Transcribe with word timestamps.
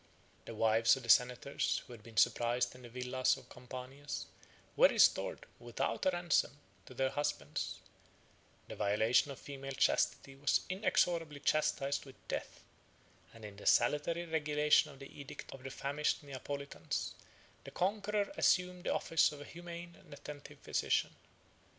The 0.45 0.55
wives 0.55 0.97
of 0.97 1.03
the 1.03 1.09
senators, 1.09 1.83
who 1.85 1.93
had 1.93 2.01
been 2.01 2.17
surprised 2.17 2.73
in 2.73 2.81
the 2.81 2.89
villas 2.89 3.37
of 3.37 3.49
Campania, 3.49 4.07
were 4.75 4.87
restored, 4.87 5.45
without 5.59 6.07
a 6.07 6.09
ransom, 6.09 6.57
to 6.87 6.95
their 6.95 7.11
husbands; 7.11 7.77
the 8.67 8.75
violation 8.75 9.29
of 9.29 9.37
female 9.39 9.73
chastity 9.73 10.35
was 10.35 10.61
inexorably 10.69 11.39
chastised 11.39 12.05
with 12.07 12.27
death; 12.27 12.63
and 13.31 13.45
in 13.45 13.57
the 13.57 13.67
salutary 13.67 14.25
regulation 14.25 14.89
of 14.89 14.97
the 14.97 15.19
edict 15.21 15.51
of 15.53 15.61
the 15.61 15.69
famished 15.69 16.23
Neapolitans, 16.23 17.13
the 17.63 17.69
conqueror 17.69 18.33
assumed 18.37 18.85
the 18.85 18.93
office 18.95 19.31
of 19.31 19.39
a 19.41 19.45
humane 19.45 19.95
and 19.99 20.11
attentive 20.15 20.57
physician. 20.61 21.15